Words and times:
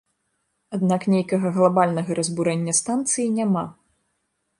Аднак 0.77 1.01
нейкага 1.15 1.51
глабальнага 1.57 2.17
разбурэння 2.19 2.73
станцыі 2.81 3.27
няма. 3.37 3.63